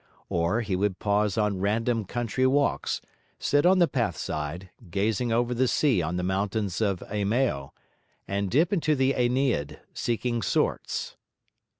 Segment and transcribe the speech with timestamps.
[0.29, 3.01] Or he would pause on random country walks;
[3.37, 7.71] sit on the path side, gazing over the sea on the mountains of Eimeo;
[8.27, 11.17] and dip into the Aeneid, seeking sortes.